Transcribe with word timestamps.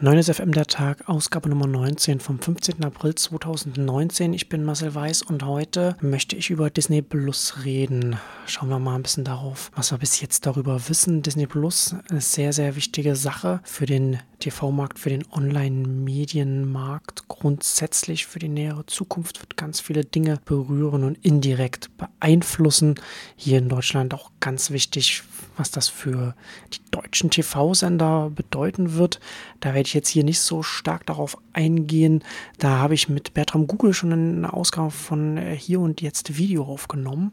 9 0.00 0.22
FM 0.22 0.52
der 0.52 0.66
Tag, 0.66 1.08
Ausgabe 1.08 1.48
Nummer 1.48 1.66
19 1.66 2.20
vom 2.20 2.38
15. 2.38 2.84
April 2.84 3.16
2019. 3.16 4.32
Ich 4.32 4.48
bin 4.48 4.62
Marcel 4.62 4.94
Weiß 4.94 5.22
und 5.22 5.44
heute 5.44 5.96
möchte 6.00 6.36
ich 6.36 6.50
über 6.50 6.70
Disney 6.70 7.02
Plus 7.02 7.64
reden. 7.64 8.16
Schauen 8.46 8.68
wir 8.68 8.78
mal 8.78 8.94
ein 8.94 9.02
bisschen 9.02 9.24
darauf, 9.24 9.72
was 9.74 9.90
wir 9.90 9.98
bis 9.98 10.20
jetzt 10.20 10.46
darüber 10.46 10.88
wissen. 10.88 11.22
Disney 11.22 11.48
Plus, 11.48 11.96
eine 12.10 12.20
sehr, 12.20 12.52
sehr 12.52 12.76
wichtige 12.76 13.16
Sache 13.16 13.58
für 13.64 13.86
den 13.86 14.20
TV-Markt, 14.38 15.00
für 15.00 15.10
den 15.10 15.24
Online-Medienmarkt. 15.32 17.26
Grundsätzlich 17.26 18.26
für 18.26 18.38
die 18.38 18.46
nähere 18.46 18.86
Zukunft 18.86 19.40
wird 19.40 19.56
ganz 19.56 19.80
viele 19.80 20.04
Dinge 20.04 20.38
berühren 20.44 21.02
und 21.02 21.18
indirekt 21.24 21.90
beeinflussen. 21.96 22.94
Hier 23.34 23.58
in 23.58 23.68
Deutschland 23.68 24.14
auch 24.14 24.30
ganz 24.38 24.70
wichtig, 24.70 25.24
was 25.56 25.72
das 25.72 25.88
für 25.88 26.36
die 26.72 26.78
deutschen 27.08 27.30
TV-Sender 27.30 28.30
bedeuten 28.34 28.94
wird. 28.94 29.18
Da 29.60 29.70
werde 29.70 29.86
ich 29.86 29.94
jetzt 29.94 30.08
hier 30.08 30.24
nicht 30.24 30.40
so 30.40 30.62
stark 30.62 31.06
darauf 31.06 31.38
eingehen. 31.54 32.22
Da 32.58 32.78
habe 32.78 32.94
ich 32.94 33.08
mit 33.08 33.34
Bertram 33.34 33.66
Google 33.66 33.94
schon 33.94 34.12
eine 34.12 34.52
Ausgabe 34.52 34.90
von 34.90 35.38
äh, 35.38 35.56
Hier 35.56 35.80
und 35.80 36.00
Jetzt 36.02 36.36
Video 36.36 36.64
aufgenommen. 36.64 37.32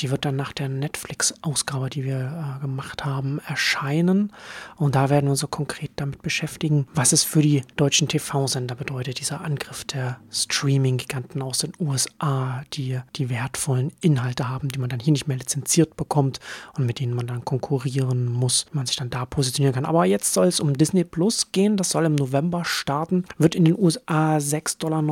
Die 0.00 0.10
wird 0.10 0.24
dann 0.24 0.36
nach 0.36 0.52
der 0.52 0.68
Netflix-Ausgabe, 0.68 1.88
die 1.88 2.04
wir 2.04 2.58
äh, 2.58 2.60
gemacht 2.60 3.04
haben, 3.04 3.40
erscheinen. 3.46 4.30
Und 4.76 4.94
da 4.94 5.08
werden 5.08 5.26
wir 5.26 5.30
uns 5.30 5.40
so 5.40 5.48
konkret 5.48 5.92
damit 5.96 6.20
beschäftigen, 6.20 6.86
was 6.94 7.12
es 7.12 7.24
für 7.24 7.40
die 7.40 7.62
deutschen 7.76 8.08
TV-Sender 8.08 8.74
bedeutet, 8.74 9.20
dieser 9.20 9.40
Angriff 9.40 9.84
der 9.84 10.18
Streaming-Giganten 10.30 11.40
aus 11.40 11.58
den 11.58 11.72
USA, 11.80 12.62
die 12.74 13.00
die 13.16 13.30
wertvollen 13.30 13.90
Inhalte 14.00 14.48
haben, 14.48 14.68
die 14.68 14.78
man 14.78 14.90
dann 14.90 15.00
hier 15.00 15.12
nicht 15.12 15.26
mehr 15.26 15.38
lizenziert 15.38 15.96
bekommt 15.96 16.40
und 16.76 16.84
mit 16.84 17.00
denen 17.00 17.14
man 17.14 17.26
dann 17.26 17.44
konkurrieren 17.44 18.30
muss, 18.30 18.66
man 18.72 18.86
sich 18.86 18.96
dann 18.96 19.10
da 19.14 19.24
positionieren 19.24 19.74
kann. 19.74 19.84
Aber 19.84 20.04
jetzt 20.04 20.34
soll 20.34 20.46
es 20.46 20.60
um 20.60 20.74
Disney 20.74 21.04
Plus 21.04 21.52
gehen. 21.52 21.76
Das 21.76 21.90
soll 21.90 22.04
im 22.04 22.14
November 22.14 22.64
starten. 22.64 23.24
Wird 23.38 23.54
in 23.54 23.64
den 23.64 23.78
USA 23.78 24.36
6,99 24.36 24.78
Dollar 24.78 25.02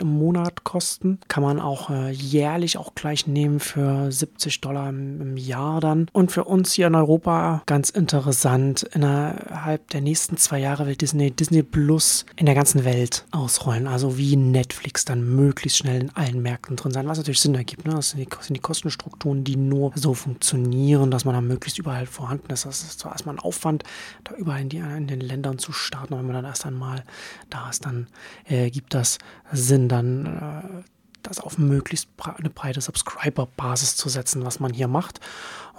im 0.00 0.18
Monat 0.18 0.64
kosten. 0.64 1.20
Kann 1.28 1.42
man 1.42 1.60
auch 1.60 1.90
äh, 1.90 2.10
jährlich 2.10 2.76
auch 2.76 2.94
gleich 2.94 3.26
nehmen 3.26 3.60
für 3.60 4.10
70 4.10 4.60
Dollar 4.60 4.88
im, 4.88 5.20
im, 5.20 5.36
Jahr 5.36 5.80
dann. 5.80 6.08
Und 6.12 6.32
für 6.32 6.44
uns 6.44 6.72
hier 6.72 6.88
in 6.88 6.94
Europa 6.94 7.62
ganz 7.66 7.90
interessant. 7.90 8.82
Innerhalb 8.82 9.88
der 9.90 10.00
nächsten 10.00 10.36
zwei 10.36 10.58
Jahre 10.58 10.86
will 10.86 10.96
Disney 10.96 11.30
Disney 11.30 11.62
Plus 11.62 12.26
in 12.36 12.46
der 12.46 12.54
ganzen 12.54 12.84
Welt 12.84 13.26
ausrollen. 13.30 13.86
Also 13.86 14.18
wie 14.18 14.36
Netflix 14.36 15.04
dann 15.04 15.36
möglichst 15.36 15.78
schnell 15.78 16.02
in 16.02 16.10
allen 16.16 16.42
Märkten 16.42 16.76
drin 16.76 16.92
sein, 16.92 17.06
was 17.06 17.18
natürlich 17.18 17.40
Sinn 17.40 17.54
ergibt. 17.54 17.86
Ne? 17.86 17.94
Das 17.94 18.10
sind 18.10 18.20
die, 18.20 18.28
sind 18.40 18.54
die 18.54 18.60
Kostenstrukturen, 18.60 19.44
die 19.44 19.56
nur 19.56 19.92
so 19.94 20.14
funktionieren, 20.14 21.10
dass 21.10 21.24
man 21.24 21.34
dann 21.34 21.46
möglichst 21.46 21.78
überall 21.78 22.06
vorhanden 22.06 22.52
ist. 22.52 22.66
Das 22.66 22.82
ist 22.82 23.00
zwar 23.00 23.12
erstmal 23.20 23.36
ein 23.36 23.40
Aufwand, 23.40 23.84
da 24.24 24.34
überall 24.34 24.60
in, 24.60 24.68
die, 24.68 24.78
in 24.78 25.06
den 25.06 25.20
Ländern 25.20 25.58
zu 25.58 25.72
starten, 25.72 26.14
aber 26.14 26.20
wenn 26.20 26.32
man 26.32 26.42
dann 26.42 26.50
erst 26.50 26.66
einmal 26.66 27.04
da 27.48 27.70
ist, 27.70 27.84
dann 27.84 28.08
äh, 28.46 28.70
gibt 28.70 28.94
das 28.94 29.18
Sinn, 29.52 29.88
dann 29.88 30.26
äh, 30.26 30.82
das 31.22 31.38
auf 31.40 31.58
möglichst 31.58 32.08
eine 32.18 32.50
breite 32.50 32.80
Subscriber-Basis 32.80 33.96
zu 33.96 34.08
setzen, 34.08 34.44
was 34.44 34.58
man 34.58 34.72
hier 34.72 34.88
macht. 34.88 35.20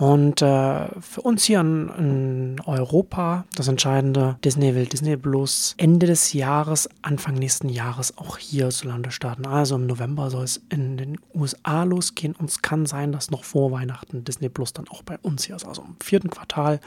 Und 0.02 0.42
äh, 0.42 0.88
für 1.00 1.22
uns 1.22 1.44
hier 1.44 1.60
in, 1.60 1.90
in, 1.90 2.62
Europa 2.66 3.46
das 3.54 3.68
Entscheidende, 3.68 4.36
Disney 4.44 4.74
will 4.74 4.88
Disney 4.88 5.16
Plus 5.16 5.76
Ende 5.78 6.08
des 6.08 6.34
Jahres, 6.34 6.90
Anfang 7.04 7.36
nächsten 7.36 7.70
Jahres 7.70 8.18
auch 8.18 8.40
hierzulande 8.40 9.12
starten. 9.12 9.46
Also 9.46 9.76
im 9.76 9.86
November 9.86 10.32
soll 10.32 10.46
es 10.46 10.60
in 10.70 10.98
den 10.98 11.20
USA 11.36 11.84
losgehen 11.84 12.34
und 12.34 12.50
es 12.50 12.64
kann 12.64 12.88
sein, 12.88 13.12
dass 13.12 13.30
noch 13.30 13.44
vor 13.44 13.72
Weihnachten 13.72 14.24
Disney 14.24 14.50
Plus 14.50 14.74
dann 14.74 14.88
auch 14.88 15.04
bei 15.04 15.20
uns 15.20 15.44
hier 15.44 15.56
ist. 15.56 15.68
Also 15.68 15.84
im 15.84 15.96
vierten 16.02 16.32
Quartal 16.32 16.80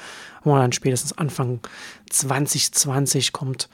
und 0.43 0.59
dann 0.59 0.73
spätestens 0.73 1.17
Anfang 1.17 1.61
2020 2.11 3.31
kommt 3.31 3.69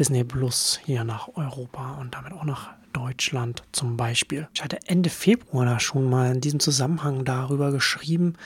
Disney 0.00 0.24
Plus 0.24 0.80
hier 0.86 1.04
nach 1.04 1.28
Europa 1.34 1.98
und 2.00 2.14
damit 2.14 2.32
auch 2.32 2.44
nach 2.44 2.70
Deutschland 2.94 3.62
zum 3.72 3.98
Beispiel. 3.98 4.48
Ich 4.54 4.64
hatte 4.64 4.78
Ende 4.86 5.10
Februar 5.10 5.66
da 5.66 5.80
schon 5.80 6.08
mal 6.08 6.32
in 6.32 6.40
diesem 6.40 6.60
Zusammenhang 6.60 7.26
darüber 7.26 7.72
geschrieben, 7.72 8.36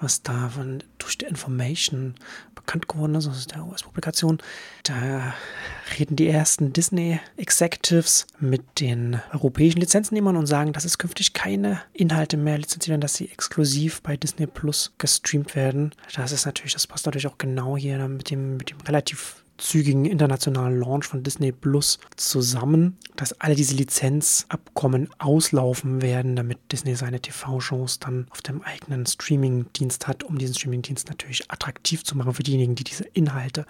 was 0.00 0.22
da 0.22 0.48
von, 0.48 0.82
durch 0.98 1.18
die 1.18 1.26
Information 1.26 2.14
bekannt 2.54 2.88
geworden 2.88 3.14
ist, 3.14 3.26
ist 3.26 3.52
der 3.52 3.64
US-Publikation. 3.64 4.38
Da 4.82 5.34
reden 5.98 6.16
die 6.16 6.28
ersten 6.28 6.72
Disney-Executives 6.72 8.26
mit 8.38 8.62
den 8.80 9.20
europäischen 9.32 9.80
Lizenzennehmern 9.80 10.36
und 10.36 10.46
sagen, 10.46 10.72
dass 10.72 10.84
es 10.84 10.98
künftig 10.98 11.32
keine 11.32 11.80
Inhalte 11.92 12.36
mehr 12.36 12.58
lizenziert 12.58 12.90
werden, 12.90 13.00
dass 13.00 13.14
sie 13.14 13.30
exklusiv 13.30 14.02
bei 14.02 14.16
Disney 14.16 14.46
Plus 14.46 14.92
gestreamt 14.98 15.54
werden. 15.54 15.92
Das 16.14 16.32
ist 16.32 16.46
natürlich, 16.46 16.74
das 16.74 16.86
passt 16.86 17.06
natürlich 17.06 17.26
auch 17.28 17.38
genau 17.38 17.76
hier 17.76 18.06
mit 18.08 18.30
dem, 18.30 18.56
mit 18.56 18.70
dem 18.70 18.80
relativ 18.82 19.42
zügigen 19.58 20.04
internationalen 20.04 20.78
Launch 20.78 21.06
von 21.06 21.22
Disney 21.22 21.52
Plus 21.52 21.98
zusammen, 22.16 22.96
dass 23.16 23.40
alle 23.40 23.54
diese 23.54 23.74
Lizenzabkommen 23.74 25.08
auslaufen 25.18 26.02
werden, 26.02 26.36
damit 26.36 26.58
Disney 26.70 26.94
seine 26.94 27.20
TV-Shows 27.20 27.98
dann 27.98 28.26
auf 28.30 28.42
dem 28.42 28.62
eigenen 28.62 29.06
Streaming-Dienst 29.06 30.06
hat, 30.06 30.24
um 30.24 30.38
diesen 30.38 30.54
Streaming-Dienst 30.54 31.08
natürlich 31.08 31.50
attraktiv 31.50 32.04
zu 32.04 32.16
machen 32.16 32.34
für 32.34 32.42
diejenigen, 32.42 32.74
die 32.74 32.84
diese 32.84 33.04
Inhalte 33.04 33.66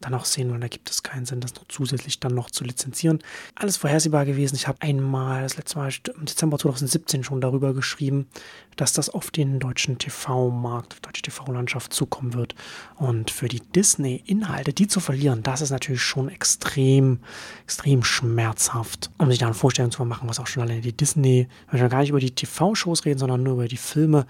dann 0.00 0.14
auch 0.14 0.24
sehen 0.24 0.50
wollen. 0.50 0.60
Da 0.60 0.68
gibt 0.68 0.90
es 0.90 1.02
keinen 1.02 1.26
Sinn, 1.26 1.40
das 1.40 1.54
noch 1.54 1.64
zusätzlich 1.68 2.20
dann 2.20 2.34
noch 2.34 2.50
zu 2.50 2.64
lizenzieren. 2.64 3.20
Alles 3.54 3.76
vorhersehbar 3.76 4.26
gewesen. 4.26 4.56
Ich 4.56 4.68
habe 4.68 4.82
einmal, 4.82 5.42
das 5.42 5.56
letzte 5.56 5.78
Mal 5.78 5.90
im 6.18 6.26
Dezember 6.26 6.58
2017 6.58 7.24
schon 7.24 7.40
darüber 7.40 7.72
geschrieben, 7.72 8.26
dass 8.76 8.92
das 8.92 9.10
auf 9.10 9.30
den 9.30 9.58
deutschen 9.58 9.98
TV-Markt, 9.98 10.92
auf 10.92 11.00
die 11.00 11.06
deutsche 11.06 11.22
TV-Landschaft 11.22 11.92
zukommen 11.92 12.34
wird. 12.34 12.54
Und 12.96 13.30
für 13.30 13.48
die 13.48 13.60
Disney-Inhalte, 13.60 14.72
die 14.72 14.86
zu 14.86 15.00
verlieren, 15.00 15.29
verlieren, 15.30 15.42
das 15.42 15.60
ist 15.60 15.70
natürlich 15.70 16.02
schon 16.02 16.28
extrem, 16.28 17.20
extrem 17.64 18.02
schmerzhaft, 18.04 19.10
um 19.18 19.30
sich 19.30 19.38
da 19.38 19.46
eine 19.46 19.54
Vorstellung 19.54 19.90
zu 19.90 20.04
machen, 20.04 20.28
was 20.28 20.40
auch 20.40 20.46
schon 20.46 20.62
alleine 20.62 20.80
die 20.80 20.96
Disney, 20.96 21.48
wir 21.70 21.88
gar 21.88 22.00
nicht 22.00 22.10
über 22.10 22.20
die 22.20 22.34
TV-Shows 22.34 23.04
reden, 23.04 23.18
sondern 23.18 23.42
nur 23.42 23.54
über 23.54 23.68
die 23.68 23.76
Filme, 23.76 24.26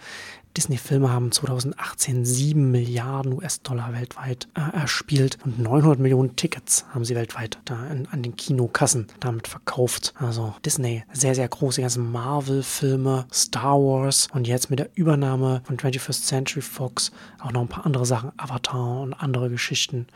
Disney-Filme 0.57 1.13
haben 1.13 1.31
2018 1.31 2.25
7 2.25 2.73
Milliarden 2.73 3.33
US-Dollar 3.35 3.93
weltweit 3.93 4.49
äh, 4.57 4.77
erspielt 4.77 5.39
und 5.45 5.61
900 5.61 6.01
Millionen 6.01 6.35
Tickets 6.35 6.87
haben 6.93 7.05
sie 7.05 7.15
weltweit 7.15 7.59
da 7.65 7.87
in, 7.87 8.09
an 8.09 8.23
den 8.23 8.35
Kinokassen 8.35 9.07
damit 9.21 9.47
verkauft. 9.47 10.13
Also 10.19 10.55
Disney, 10.65 11.05
sehr, 11.13 11.37
sehr 11.37 11.47
groß, 11.47 11.77
die 11.77 11.83
ganzen 11.83 12.11
Marvel-Filme, 12.11 13.27
Star 13.33 13.79
Wars 13.79 14.27
und 14.33 14.49
jetzt 14.49 14.71
mit 14.71 14.81
der 14.81 14.91
Übernahme 14.95 15.63
von 15.65 15.77
21st 15.77 16.25
Century 16.25 16.63
Fox 16.63 17.13
auch 17.39 17.53
noch 17.53 17.61
ein 17.61 17.69
paar 17.69 17.87
andere 17.87 18.05
Sachen, 18.05 18.33
Avatar 18.37 19.03
und 19.03 19.15
andere 19.15 19.51
Geschichten, 19.51 20.09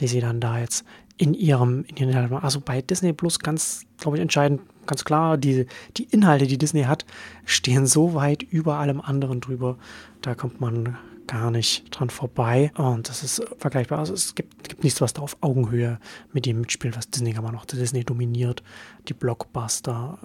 die 0.00 0.08
sie 0.08 0.20
dann 0.20 0.40
da 0.40 0.58
jetzt 0.58 0.84
in 1.18 1.34
ihrem, 1.34 1.84
in 1.84 1.96
ihren, 1.96 2.32
also 2.34 2.60
bei 2.60 2.82
Disney 2.82 3.12
Plus 3.12 3.38
ganz, 3.38 3.84
glaube 3.98 4.18
ich, 4.18 4.22
entscheidend, 4.22 4.60
ganz 4.86 5.04
klar, 5.04 5.38
die, 5.38 5.66
die 5.96 6.04
Inhalte, 6.04 6.46
die 6.46 6.58
Disney 6.58 6.82
hat, 6.82 7.04
stehen 7.44 7.86
so 7.86 8.14
weit 8.14 8.42
über 8.42 8.76
allem 8.76 9.00
anderen 9.00 9.40
drüber, 9.40 9.78
da 10.20 10.34
kommt 10.34 10.60
man 10.60 10.96
gar 11.26 11.50
nicht 11.50 11.84
dran 11.90 12.10
vorbei 12.10 12.70
und 12.76 13.08
das 13.08 13.22
ist 13.22 13.42
vergleichbar. 13.58 13.98
Also 13.98 14.14
es 14.14 14.34
gibt, 14.34 14.68
gibt 14.68 14.84
nichts, 14.84 15.00
was 15.00 15.12
da 15.12 15.22
auf 15.22 15.36
Augenhöhe 15.40 15.98
mit 16.32 16.46
dem 16.46 16.60
mitspielt, 16.60 16.96
was 16.96 17.10
Disney 17.10 17.30
immer 17.30 17.52
noch 17.52 17.64
Disney 17.64 18.04
dominiert, 18.04 18.62
die 19.08 19.14
Blockbuster, 19.14 20.18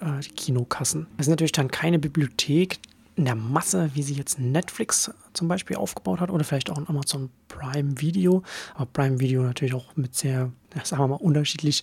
äh, 0.00 0.18
äh, 0.18 0.20
die 0.20 0.30
Kinokassen. 0.30 1.06
Es 1.18 1.26
ist 1.26 1.30
natürlich 1.30 1.52
dann 1.52 1.70
keine 1.70 1.98
Bibliothek, 1.98 2.78
in 3.16 3.24
der 3.26 3.34
Masse, 3.34 3.90
wie 3.94 4.02
sie 4.02 4.14
jetzt 4.14 4.38
Netflix 4.38 5.10
zum 5.32 5.48
Beispiel 5.48 5.76
aufgebaut 5.76 6.20
hat 6.20 6.30
oder 6.30 6.44
vielleicht 6.44 6.70
auch 6.70 6.78
ein 6.78 6.88
Amazon 6.88 7.30
Prime 7.48 8.00
Video. 8.00 8.42
Aber 8.74 8.86
Prime 8.86 9.20
Video 9.20 9.42
natürlich 9.42 9.74
auch 9.74 9.96
mit 9.96 10.14
sehr, 10.14 10.50
sagen 10.82 11.02
wir 11.02 11.08
mal, 11.08 11.16
unterschiedlich, 11.16 11.82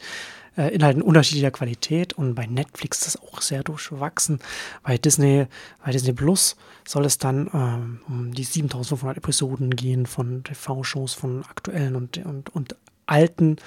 äh, 0.57 0.73
Inhalten 0.73 1.01
unterschiedlicher 1.01 1.51
Qualität 1.51 2.13
und 2.13 2.35
bei 2.35 2.47
Netflix 2.47 3.00
ist 3.00 3.16
das 3.16 3.22
auch 3.22 3.41
sehr 3.41 3.63
durchwachsen. 3.63 4.40
Bei 4.84 4.97
Disney, 4.97 5.45
bei 5.85 5.91
Disney 5.91 6.13
Plus 6.13 6.56
soll 6.88 7.06
es 7.06 7.17
dann 7.17 7.50
ähm, 7.53 8.01
um 8.07 8.34
die 8.34 8.44
7500 8.44 9.17
Episoden 9.17 9.75
gehen 9.75 10.06
von 10.06 10.44
TV-Shows, 10.44 11.13
von 11.13 11.44
aktuellen 11.46 11.96
und, 11.96 12.17
und, 12.17 12.50
und 12.56 12.75
alten. 13.09 13.58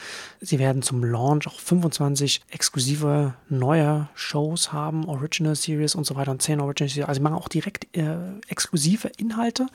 Sie 0.41 0.59
werden 0.59 0.83
zum 0.83 1.05
Launch 1.05 1.47
auch 1.47 1.59
25 1.59 2.43
exklusive 2.51 3.35
neue 3.49 4.09
Shows 4.15 4.73
haben, 4.73 5.05
Original 5.07 5.55
Series 5.55 5.95
und 5.95 6.05
so 6.05 6.15
weiter 6.15 6.31
und 6.31 6.43
10 6.43 6.61
Original 6.61 6.89
Series. 6.89 7.09
Also 7.09 7.19
sie 7.19 7.23
machen 7.23 7.37
auch 7.37 7.49
direkt 7.49 7.97
äh, 7.97 8.17
exklusive 8.49 9.09
Inhalte. 9.17 9.67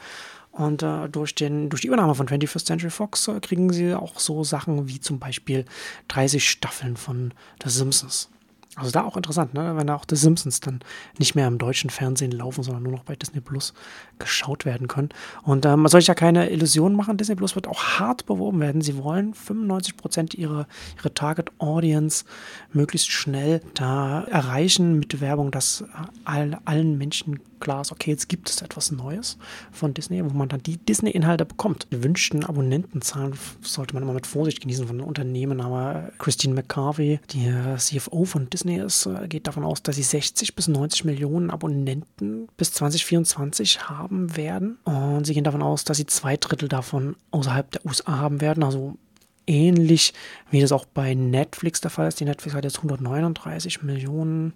Und 0.52 0.81
äh, 0.81 1.08
durch, 1.10 1.36
den, 1.36 1.69
durch 1.69 1.81
die 1.81 1.88
Übernahme 1.88 2.16
von 2.16 2.28
21st 2.28 2.66
Century 2.66 2.90
Fox 2.90 3.28
äh, 3.28 3.40
kriegen 3.40 3.72
sie 3.72 3.94
auch 3.94 4.19
so 4.19 4.44
Sachen 4.44 4.88
wie 4.88 5.00
zum 5.00 5.19
Beispiel 5.19 5.66
30 6.08 6.50
Staffeln 6.50 6.98
von 6.98 7.34
The 7.64 7.69
Simpsons 7.69 8.30
Also 8.78 8.92
da 8.92 9.04
auch 9.04 9.18
interessant, 9.18 9.56
ne? 9.56 9.76
wenn 9.76 9.88
da 9.88 9.96
auch 9.96 10.06
The 10.08 10.16
Simpsons 10.16 10.60
dann 10.60 10.82
nicht 11.18 11.34
mehr 11.34 11.48
im 11.48 11.58
deutschen 11.58 11.90
Fernsehen 11.90 12.32
laufen, 12.32 12.62
sondern 12.64 12.84
nur 12.84 12.92
noch 12.92 13.04
bei 13.04 13.16
Disney 13.16 13.42
Plus 13.42 13.74
geschaut 14.20 14.66
werden 14.66 14.88
können. 14.88 15.10
Und 15.42 15.66
äh, 15.66 15.76
man 15.76 15.90
soll 15.90 16.00
sich 16.00 16.08
ja 16.08 16.14
keine 16.14 16.52
Illusionen 16.52 16.96
machen, 16.96 17.18
Disney 17.18 17.34
Plus 17.34 17.56
wird 17.56 17.68
auch 17.68 18.00
hart 18.00 18.28
beworben 18.28 18.60
werden. 18.60 18.82
Sie 18.82 18.98
wollen 18.98 19.34
95 19.34 19.98
Prozent 19.98 20.34
ihrer, 20.36 20.68
ihrer 21.00 21.14
Target 21.14 21.52
Audience 21.58 22.24
möglichst 22.72 23.10
schnell 23.10 23.62
da 23.74 24.24
erreichen 24.26 25.00
mit 25.00 25.20
Werbung, 25.22 25.50
dass 25.50 25.84
all, 26.24 26.60
allen 26.66 27.00
Menschen 27.00 27.40
klar 27.60 27.82
ist, 27.82 27.92
okay, 27.92 28.12
jetzt 28.12 28.30
gibt 28.30 28.50
es 28.50 28.62
etwas 28.62 28.92
Neues 28.92 29.38
von 29.72 29.94
Disney, 29.94 30.24
wo 30.24 30.30
man 30.30 30.50
dann 30.50 30.62
die 30.64 30.78
Disney-Inhalte 30.78 31.46
bekommt. 31.46 31.88
Die 31.92 31.96
gewünschten 31.96 32.44
Abonnentenzahlen 32.44 33.34
sollte 33.62 33.94
man 33.94 34.04
immer 34.04 34.14
mit 34.14 34.28
Vorsicht 34.28 34.62
genießen 34.62 34.88
von 34.88 35.02
Unternehmen, 35.02 35.62
aber 35.62 36.10
Christine 36.20 36.54
McCarvey, 36.54 37.20
die 37.32 37.52
CFO 37.78 38.26
von 38.26 38.50
Disney, 38.50 38.67
Disney 38.68 38.86
ist, 38.86 39.06
äh, 39.06 39.28
geht 39.28 39.48
davon 39.48 39.64
aus, 39.64 39.81
dass 39.81 39.96
sie 39.96 40.04
60 40.04 40.56
bis 40.56 40.68
90 40.68 41.06
Millionen 41.06 41.50
Abonnenten 41.50 42.48
bis 42.58 42.74
2024 42.74 43.90
haben 43.90 44.36
werden. 44.36 44.78
Und 44.84 45.25
sie 45.25 45.34
gehen 45.34 45.44
davon 45.44 45.62
aus, 45.62 45.84
dass 45.84 45.98
sie 45.98 46.06
zwei 46.06 46.38
Drittel 46.38 46.68
davon 46.68 47.16
außerhalb 47.31 47.72
der 47.72 47.86
USA 47.86 48.18
haben 48.18 48.42
werden. 48.42 48.64
Also 48.64 48.98
ähnlich 49.46 50.14
wie 50.52 50.62
das 50.62 50.72
auch 50.72 50.86
bei 50.86 51.14
Netflix 51.14 51.81
der 51.81 51.92
Fall 51.92 52.08
ist. 52.08 52.19
Die 52.19 52.25
Netflix 52.25 52.56
hat 52.56 52.66
jetzt 52.66 52.78
139 52.78 53.84
Millionen 53.84 54.54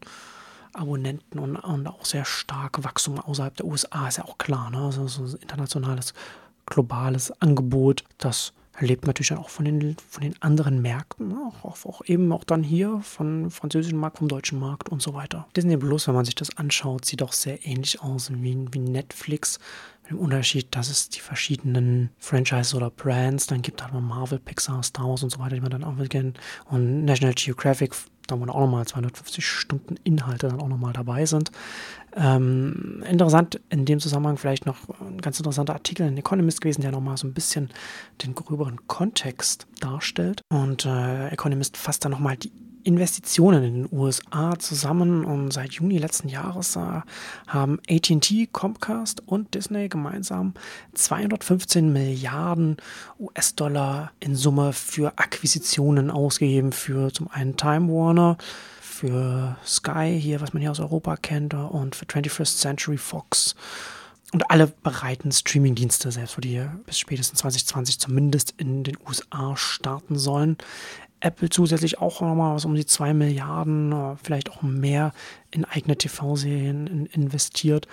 Abonnenten 0.74 1.40
und, 1.40 1.56
und 1.58 1.88
auch 1.88 2.06
sehr 2.06 2.26
stark 2.26 2.84
Wachstum 2.84 3.20
außerhalb 3.20 3.56
der 3.58 3.66
USA, 3.66 4.08
ist 4.08 4.18
ja 4.18 4.26
auch 4.26 4.38
klar. 4.38 4.70
Ne? 4.70 4.80
Also 4.80 5.08
so 5.08 5.24
ein 5.24 5.42
internationales, 5.42 6.14
globales 6.66 7.32
Angebot, 7.42 8.04
das 8.18 8.54
lebt 8.80 9.06
natürlich 9.06 9.34
auch 9.34 9.50
von 9.50 9.66
den, 9.66 9.96
von 10.10 10.24
den 10.24 10.42
anderen 10.42 10.82
Märkten, 10.82 11.28
ne? 11.28 11.52
auch, 11.62 11.86
auch, 11.86 12.02
eben 12.06 12.32
auch 12.32 12.44
dann 12.44 12.64
hier 12.64 13.02
von 13.04 13.52
französischen 13.52 14.00
Markt, 14.00 14.20
vom 14.20 14.28
deutschen 14.28 14.60
Markt 14.60 14.90
und 14.90 15.02
so 15.02 15.14
weiter. 15.14 15.48
Disney 15.56 15.78
Plus, 15.78 16.08
wenn 16.08 16.16
man 16.16 16.26
sich 16.26 16.36
das 16.36 16.58
anschaut, 16.58 17.06
sieht 17.06 17.22
auch 17.22 17.34
sehr 17.34 17.66
ähnlich 17.66 18.02
aus 18.02 18.32
wie, 18.34 18.68
wie 18.72 18.80
Netflix. 18.80 19.60
Mit 20.04 20.12
dem 20.12 20.20
Unterschied, 20.20 20.68
dass 20.72 20.90
es 20.90 21.10
die 21.10 21.20
verschiedenen 21.20 22.10
Franchises 22.18 22.74
oder 22.74 22.90
Brands 22.90 23.48
dann 23.48 23.62
gibt, 23.62 23.84
halt 23.84 23.94
mal 23.94 24.02
Marvel, 24.02 24.40
Pixar, 24.40 24.82
Star 24.84 25.08
Wars 25.08 25.24
und 25.24 25.30
so 25.30 25.40
weiter, 25.40 25.56
die 25.56 25.62
man 25.62 25.72
dann 25.72 25.84
auch 25.84 25.96
kennen. 26.10 26.34
Und 26.66 27.06
National 27.06 27.36
Geographic 27.36 27.94
da 28.28 28.40
wo 28.40 28.44
auch 28.44 28.60
nochmal 28.62 28.86
250 28.86 29.46
Stunden 29.46 29.96
Inhalte 30.04 30.48
dann 30.48 30.62
auch 30.62 30.68
nochmal 30.68 30.94
dabei 30.94 31.26
sind. 31.26 31.52
Ähm, 32.16 33.04
interessant 33.10 33.62
in 33.70 33.86
dem 33.86 34.00
Zusammenhang 34.00 34.38
vielleicht 34.38 34.66
noch 34.66 34.78
ein 35.00 35.22
ganz 35.22 35.40
interessanter 35.40 35.74
Artikel 35.74 36.08
in 36.08 36.18
Economist 36.18 36.62
gewesen, 36.62 36.82
der 36.82 36.92
nochmal 36.92 37.18
so 37.18 37.28
ein 37.28 37.34
bisschen 37.34 37.70
den 38.24 38.36
gröberen 38.36 38.88
Kontext 38.88 39.68
darstellt. 39.80 40.42
Und 40.50 40.86
äh, 40.86 41.30
Economist 41.30 41.78
fasst 41.78 42.04
dann 42.04 42.12
nochmal 42.12 42.38
die 42.38 42.52
Investitionen 42.84 43.64
in 43.64 43.74
den 43.74 43.90
USA 43.92 44.58
zusammen 44.60 45.26
und 45.26 45.52
seit 45.52 45.74
Juni 45.74 45.98
letzten 45.98 46.30
Jahres 46.30 46.76
äh, 46.76 47.02
haben 47.48 47.80
ATT, 47.90 48.52
Comcast 48.52 49.24
und 49.26 49.54
Disney 49.54 49.90
gemeinsam 49.90 50.54
215 50.94 51.92
Milliarden 51.92 52.78
US-Dollar 53.20 54.12
in 54.20 54.36
Summe 54.36 54.74
für 54.74 55.18
Akquisitionen 55.18 56.12
ausgegeben 56.12 56.72
für 56.72 57.12
zum 57.14 57.30
einen 57.30 57.58
Time 57.58 57.88
Warner, 57.88 58.38
für 58.80 59.58
Sky 59.66 60.20
hier, 60.20 60.42
was 60.42 60.54
man 60.54 60.62
hier 60.62 60.72
aus 60.72 60.80
Europa 60.80 61.16
kennt, 61.18 61.54
und 61.54 61.96
für 61.96 62.06
21st 62.06 62.60
Century 62.60 62.98
Fox 62.98 63.56
und 64.32 64.50
alle 64.50 64.68
bereiten 64.68 65.32
Streamingdienste, 65.32 66.12
selbst 66.12 66.38
wo 66.38 66.42
die 66.42 66.66
bis 66.86 67.00
spätestens 67.00 67.40
2020 67.40 68.00
zumindest 68.00 68.54
in 68.58 68.84
den 68.84 68.98
USA 69.06 69.58
starten 69.58 70.18
sollen. 70.18 70.58
Apple 71.22 71.50
zusätzlich 71.50 72.00
auch 72.00 72.22
nochmal 72.22 72.56
was 72.56 72.66
um 72.66 72.76
die 72.76 72.86
2 72.86 73.14
Milliarden, 73.14 73.92
äh, 73.92 74.16
vielleicht 74.22 74.52
auch 74.52 74.62
mehr 74.62 75.14
in 75.52 75.66
eigene 75.66 75.98
TV-Serien 75.98 76.88
in, 76.88 77.06
investiert. 77.08 77.88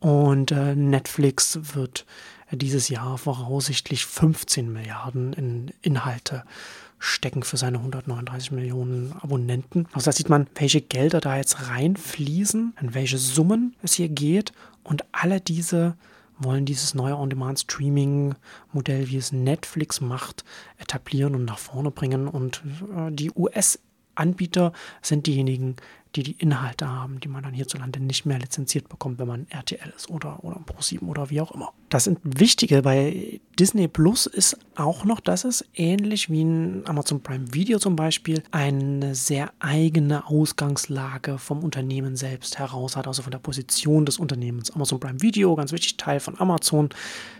Und 0.00 0.52
äh, 0.52 0.74
Netflix 0.74 1.58
wird 1.74 2.06
dieses 2.52 2.88
Jahr 2.88 3.18
voraussichtlich 3.18 4.06
15 4.06 4.72
Milliarden 4.72 5.32
in 5.32 5.72
Inhalte 5.82 6.44
stecken 6.98 7.42
für 7.42 7.56
seine 7.56 7.78
139 7.78 8.52
Millionen 8.52 9.12
Abonnenten. 9.20 9.86
Also 9.92 10.06
da 10.06 10.12
sieht 10.12 10.28
man, 10.28 10.46
welche 10.54 10.80
Gelder 10.80 11.20
da 11.20 11.36
jetzt 11.36 11.68
reinfließen, 11.68 12.74
in 12.80 12.94
welche 12.94 13.18
Summen 13.18 13.74
es 13.82 13.94
hier 13.94 14.08
geht. 14.08 14.52
Und 14.82 15.04
alle 15.12 15.40
diese 15.40 15.96
wollen 16.38 16.64
dieses 16.64 16.94
neue 16.94 17.16
On-Demand-Streaming-Modell, 17.16 19.08
wie 19.08 19.16
es 19.16 19.32
Netflix 19.32 20.00
macht, 20.00 20.44
etablieren 20.78 21.34
und 21.34 21.44
nach 21.44 21.58
vorne 21.58 21.90
bringen. 21.90 22.28
Und 22.28 22.62
äh, 22.96 23.10
die 23.10 23.30
US-Anbieter 23.30 24.72
sind 25.02 25.26
diejenigen, 25.26 25.76
die 26.16 26.22
die 26.22 26.32
Inhalte 26.32 26.88
haben, 26.88 27.20
die 27.20 27.28
man 27.28 27.42
dann 27.42 27.54
hierzulande 27.54 28.00
nicht 28.00 28.26
mehr 28.26 28.38
lizenziert 28.38 28.88
bekommt, 28.88 29.18
wenn 29.18 29.28
man 29.28 29.46
RTL 29.50 29.92
ist 29.96 30.10
oder, 30.10 30.44
oder 30.44 30.56
Pro7 30.56 31.02
oder 31.02 31.30
wie 31.30 31.40
auch 31.40 31.52
immer. 31.52 31.72
Das 31.88 32.04
sind 32.04 32.18
wichtige 32.22 32.82
bei 32.82 33.40
Disney 33.58 33.86
Plus 33.86 34.26
ist 34.26 34.58
auch 34.74 35.04
noch, 35.04 35.20
dass 35.20 35.44
es 35.44 35.64
ähnlich 35.74 36.28
wie 36.28 36.40
in 36.40 36.82
Amazon 36.86 37.22
Prime 37.22 37.54
Video 37.54 37.78
zum 37.78 37.94
Beispiel 37.94 38.42
eine 38.50 39.14
sehr 39.14 39.52
eigene 39.60 40.26
Ausgangslage 40.26 41.38
vom 41.38 41.62
Unternehmen 41.62 42.16
selbst 42.16 42.58
heraus 42.58 42.96
hat, 42.96 43.06
also 43.06 43.22
von 43.22 43.30
der 43.30 43.38
Position 43.38 44.06
des 44.06 44.18
Unternehmens. 44.18 44.72
Amazon 44.72 44.98
Prime 44.98 45.22
Video, 45.22 45.54
ganz 45.54 45.70
wichtig, 45.70 45.96
Teil 45.96 46.18
von 46.18 46.38
Amazon. 46.40 46.88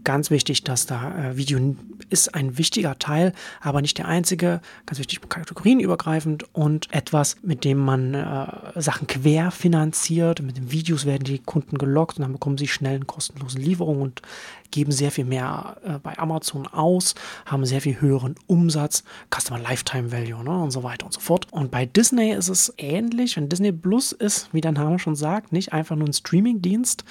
Ganz 0.05 0.31
wichtig, 0.31 0.63
dass 0.63 0.87
da 0.87 1.31
äh, 1.31 1.37
Video 1.37 1.75
ist 2.11 2.35
ein 2.35 2.59
wichtiger 2.59 2.99
Teil, 2.99 3.33
aber 3.61 3.83
nicht 3.83 3.99
der 3.99 4.07
einzige. 4.07 4.61
Ganz 4.87 4.99
wichtig, 4.99 5.21
kategorienübergreifend 5.29 6.55
und 6.55 6.93
etwas, 6.93 7.37
mit 7.43 7.65
dem 7.65 7.79
man 7.79 8.15
äh, 8.15 8.64
Sachen 8.75 9.07
querfinanziert. 9.07 10.43
Mit 10.43 10.57
den 10.57 10.71
Videos 10.71 11.07
werden 11.07 11.25
die 11.25 11.39
Kunden 11.39 11.79
gelockt 11.79 12.19
und 12.19 12.23
dann 12.23 12.33
bekommen 12.33 12.59
sie 12.59 12.69
schnell 12.69 12.97
eine 12.97 13.05
kostenlose 13.05 13.59
Lieferung 13.59 14.01
und 14.03 14.23
geben 14.71 14.93
sehr 14.93 15.11
viel 15.11 15.25
mehr 15.25 15.77
äh, 15.85 15.99
bei 15.99 16.19
Amazon 16.19 16.67
aus, 16.67 17.15
haben 17.47 17.65
sehr 17.65 17.81
viel 17.81 18.01
höheren 18.01 18.35
Umsatz, 18.47 19.05
Customer 19.35 19.61
Lifetime 19.61 20.11
Value 20.11 20.43
ne, 20.43 20.63
und 20.63 20.71
so 20.71 20.83
weiter 20.83 21.07
und 21.07 21.13
so 21.13 21.21
fort. 21.21 21.47
Und 21.53 21.71
bei 21.71 21.87
Disney 21.87 22.33
ist 22.33 22.49
es 22.49 22.75
ähnlich. 22.77 23.37
Wenn 23.37 23.49
Disney 23.49 23.73
Plus 23.73 24.13
ist, 24.13 24.49
wie 24.53 24.61
der 24.61 24.73
Name 24.73 24.99
schon 24.99 25.17
sagt, 25.17 25.53
nicht 25.53 25.73
einfach 25.73 25.97
nur 25.97 26.09
ein 26.09 26.13
Streaming-Dienst, 26.13 27.05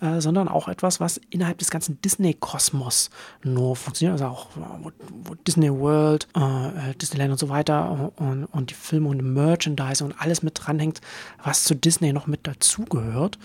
äh, 0.00 0.20
sondern 0.20 0.48
auch 0.48 0.68
etwas, 0.68 1.00
was 1.00 1.20
innerhalb 1.30 1.58
des 1.58 1.70
ganzen 1.70 2.00
Disney-Kosmos 2.02 3.10
nur 3.42 3.76
funktioniert. 3.76 4.20
Also 4.20 4.26
auch 4.26 4.48
wo, 4.82 4.90
wo 5.24 5.34
Disney 5.34 5.70
World, 5.70 6.28
äh, 6.36 6.90
äh, 6.90 6.94
Disneyland 6.94 7.32
und 7.32 7.38
so 7.38 7.48
weiter 7.48 8.12
und, 8.16 8.44
und 8.46 8.70
die 8.70 8.74
Filme 8.74 9.08
und 9.08 9.22
Merchandise 9.22 10.04
und 10.04 10.20
alles 10.20 10.42
mit 10.42 10.52
dranhängt, 10.54 11.00
was 11.42 11.64
zu 11.64 11.74
Disney 11.74 12.12
noch 12.12 12.26
mit 12.26 12.46
dazugehört. 12.46 13.38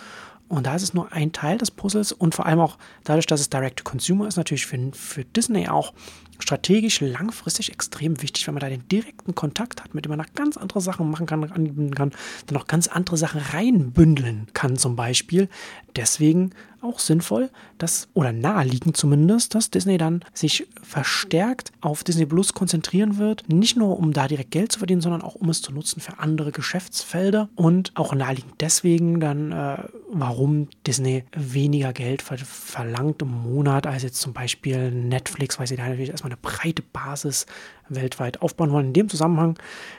Und 0.51 0.68
da 0.68 0.75
ist 0.75 0.83
es 0.83 0.94
nur 0.94 1.13
ein 1.13 1.31
Teil 1.31 1.57
des 1.57 1.71
Puzzles 1.71 2.12
und 2.12 2.36
vor 2.36 2.45
allem 2.45 2.59
auch 2.59 2.77
dadurch, 3.06 3.25
dass 3.25 3.39
es 3.39 3.50
Direct-to-Consumer 3.50 4.27
ist, 4.27 4.36
natürlich 4.36 4.65
für, 4.65 4.92
für 4.92 5.24
Disney 5.24 5.69
auch 5.69 5.94
strategisch 6.39 7.00
langfristig 7.00 7.71
extrem 7.71 8.21
wichtig, 8.21 8.48
wenn 8.48 8.56
man 8.56 8.62
da 8.62 8.68
den 8.68 8.86
direkten 8.89 9.33
Kontakt 9.33 9.81
hat, 9.81 9.95
mit 9.95 10.03
dem 10.03 10.09
man 10.09 10.19
noch 10.19 10.33
ganz 10.36 10.57
andere 10.57 10.81
Sachen 10.81 11.09
machen 11.09 11.25
kann, 11.25 11.42
anbieten 11.51 11.95
kann, 11.95 12.12
dann 12.48 12.56
noch 12.56 12.68
ganz 12.68 12.88
andere 12.88 13.15
Sachen 13.15 13.39
reinbündeln 13.39 14.48
kann 14.53 14.75
zum 14.75 14.98
Beispiel. 14.98 15.48
Deswegen 15.95 16.51
auch 16.81 17.00
sinnvoll, 17.00 17.50
dass, 17.78 18.10
oder 18.13 18.31
naheliegend 18.31 18.98
zumindest, 18.98 19.56
dass 19.56 19.69
Disney 19.69 19.98
dann 19.98 20.24
sich 20.33 20.68
verstärkt 20.81 21.72
auf 21.81 22.04
Disney 22.04 22.25
Plus 22.25 22.54
konzentrieren 22.54 23.18
wird. 23.18 23.48
Nicht 23.50 23.78
nur, 23.78 23.98
um 23.98 24.13
da 24.13 24.28
direkt 24.28 24.51
Geld 24.51 24.72
zu 24.72 24.80
verdienen, 24.80 25.01
sondern 25.01 25.22
auch, 25.22 25.36
um 25.36 25.50
es 25.50 25.62
zu 25.62 25.72
nutzen 25.72 26.02
für 26.02 26.19
andere 26.19 26.52
Geschäftsfelder. 26.52 27.50
Und 27.56 27.92
auch 27.95 28.14
naheliegend 28.14 28.56
deswegen 28.59 29.19
dann, 29.19 29.52
äh, 29.52 29.78
warum 30.11 30.68
Disney 30.85 31.23
weniger 31.35 31.94
Geld 31.94 32.21
ver 32.21 32.38
verlangt 32.38 33.21
im 33.21 33.44
Monat 33.44 33.85
als 33.88 34.04
jetzt 34.04 34.21
zum 34.21 34.33
Beispiel 34.33 34.92
Netflix, 34.92 35.59
weil 35.59 35.68
sie 35.68 35.76
da 35.76 35.83
natürlich 35.88 36.09
erstmal 36.09 36.31
eine 36.31 36.42
breite 36.42 36.81
Basis 36.81 37.45
weltweit 37.90 38.42
aufbauen 38.42 38.71
wollen. 38.71 38.88
In 38.88 38.94
dem 38.94 39.09
Zusammenhang 39.09 39.57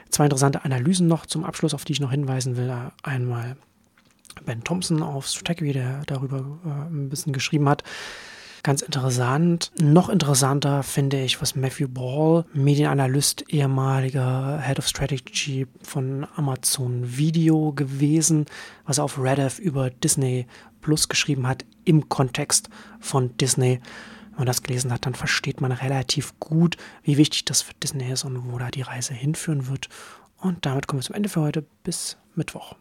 zwei 0.09 0.25
interessante 0.25 0.65
Analysen 0.65 1.07
noch 1.07 1.25
zum 1.25 1.43
Abschluss, 1.43 1.73
auf 1.73 1.85
die 1.85 1.93
ich 1.93 1.99
noch 1.99 2.11
hinweisen 2.11 2.57
will. 2.57 2.73
Einmal 3.03 3.55
Ben 4.45 4.63
Thompson 4.63 5.01
auf 5.01 5.27
Strategy, 5.27 5.73
der 5.73 6.03
darüber 6.05 6.59
äh, 6.65 6.93
ein 6.93 7.09
bisschen 7.09 7.33
geschrieben 7.33 7.67
hat. 7.69 7.83
Ganz 8.63 8.81
interessant. 8.81 9.73
Noch 9.81 10.07
interessanter 10.07 10.83
finde 10.83 11.21
ich, 11.21 11.41
was 11.41 11.53
Matthew 11.53 11.89
Ball, 11.89 12.45
Medienanalyst, 12.53 13.43
ehemaliger 13.49 14.61
Head 14.61 14.79
of 14.79 14.87
Strategy 14.87 15.67
von 15.81 16.25
Amazon 16.37 17.17
Video 17.17 17.73
gewesen, 17.73 18.45
was 18.85 18.99
er 18.99 19.03
auf 19.03 19.19
Rediff 19.19 19.59
über 19.59 19.89
Disney 19.89 20.47
Plus 20.79 21.09
geschrieben 21.09 21.45
hat 21.45 21.65
im 21.83 22.07
Kontext 22.07 22.69
von 23.01 23.35
Disney. 23.35 23.81
Wenn 24.29 24.37
man 24.37 24.47
das 24.47 24.63
gelesen 24.63 24.93
hat, 24.93 25.05
dann 25.05 25.13
versteht 25.13 25.59
man 25.59 25.73
relativ 25.73 26.39
gut, 26.39 26.77
wie 27.03 27.17
wichtig 27.17 27.43
das 27.43 27.61
für 27.61 27.73
Disney 27.75 28.09
ist 28.11 28.23
und 28.23 28.49
wo 28.49 28.57
da 28.57 28.71
die 28.71 28.81
Reise 28.81 29.13
hinführen 29.13 29.67
wird. 29.67 29.89
Und 30.37 30.65
damit 30.65 30.87
kommen 30.87 31.01
wir 31.01 31.05
zum 31.05 31.15
Ende 31.15 31.27
für 31.27 31.41
heute. 31.41 31.65
Bis 31.83 32.17
Mittwoch. 32.33 32.75